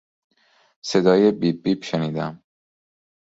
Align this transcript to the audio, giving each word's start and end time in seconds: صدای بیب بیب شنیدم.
صدای 0.81 1.31
بیب 1.31 1.61
بیب 1.63 1.83
شنیدم. 1.83 2.43